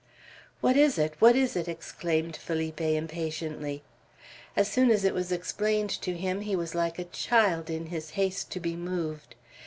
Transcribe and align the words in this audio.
"What 0.61 0.75
is 0.77 0.97
it? 0.97 1.13
What 1.19 1.35
is 1.35 1.55
it?" 1.55 1.67
exclaimed 1.67 2.35
Felipe, 2.35 2.81
impatiently. 2.81 3.83
As 4.55 4.67
soon 4.67 4.89
as 4.89 5.03
it 5.03 5.13
was 5.13 5.31
explained 5.31 5.91
to 6.01 6.17
him, 6.17 6.41
he 6.41 6.55
was 6.55 6.73
like 6.73 6.97
a 6.97 7.03
child 7.03 7.69
in 7.69 7.85
his 7.85 8.09
haste 8.17 8.49
to 8.53 8.59
be 8.59 8.75
moved. 8.75 9.35